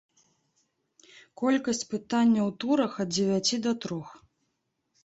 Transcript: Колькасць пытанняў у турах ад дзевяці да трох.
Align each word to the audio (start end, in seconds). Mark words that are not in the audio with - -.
Колькасць 1.41 1.83
пытанняў 1.93 2.45
у 2.53 2.55
турах 2.65 2.91
ад 3.05 3.09
дзевяці 3.17 3.55
да 3.69 3.77
трох. 3.87 4.09